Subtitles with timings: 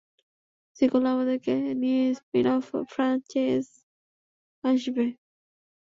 [0.77, 2.63] সিক্যুয়েলে আমাদেরকে নিয়ে spin off
[2.91, 3.65] franchise
[4.63, 5.05] আসবে!